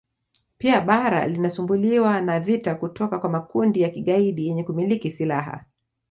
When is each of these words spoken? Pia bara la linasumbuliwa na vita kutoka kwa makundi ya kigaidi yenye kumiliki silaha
Pia 0.57 0.81
bara 0.81 1.19
la 1.19 1.27
linasumbuliwa 1.27 2.21
na 2.21 2.39
vita 2.39 2.75
kutoka 2.75 3.19
kwa 3.19 3.29
makundi 3.29 3.81
ya 3.81 3.89
kigaidi 3.89 4.47
yenye 4.47 4.63
kumiliki 4.63 5.11
silaha 5.11 5.65